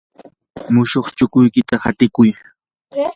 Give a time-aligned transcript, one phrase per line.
[0.73, 2.29] mushuq chukuykita hatikuy.